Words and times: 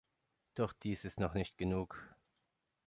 Doch 0.55 0.73
dies 0.73 1.05
ist 1.05 1.19
noch 1.19 1.35
nicht 1.35 1.59
genug. 1.59 2.09